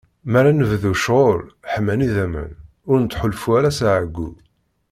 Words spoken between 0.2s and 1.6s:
Mi ara nebdu ccɣel,